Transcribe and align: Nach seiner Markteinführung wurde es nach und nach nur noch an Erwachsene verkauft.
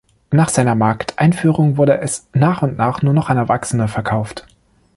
Nach 0.31 0.49
seiner 0.49 0.73
Markteinführung 0.73 1.77
wurde 1.77 1.99
es 1.99 2.27
nach 2.33 2.63
und 2.63 2.75
nach 2.75 3.03
nur 3.03 3.13
noch 3.13 3.29
an 3.29 3.37
Erwachsene 3.37 3.87
verkauft. 3.87 4.47